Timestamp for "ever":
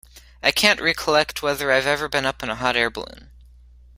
1.85-2.09